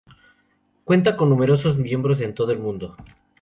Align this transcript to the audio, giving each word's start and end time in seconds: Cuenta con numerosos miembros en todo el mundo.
Cuenta 0.83 1.15
con 1.15 1.29
numerosos 1.29 1.77
miembros 1.77 2.21
en 2.21 2.33
todo 2.33 2.51
el 2.51 2.57
mundo. 2.57 2.97